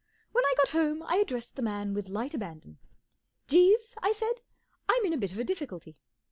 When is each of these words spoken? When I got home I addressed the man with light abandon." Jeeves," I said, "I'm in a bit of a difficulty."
When 0.31 0.43
I 0.43 0.55
got 0.57 0.69
home 0.69 1.03
I 1.05 1.17
addressed 1.17 1.55
the 1.55 1.61
man 1.61 1.93
with 1.93 2.09
light 2.09 2.33
abandon." 2.33 2.79
Jeeves," 3.47 3.93
I 4.01 4.13
said, 4.13 4.41
"I'm 4.89 5.05
in 5.05 5.13
a 5.13 5.17
bit 5.17 5.31
of 5.31 5.37
a 5.37 5.43
difficulty." 5.43 5.95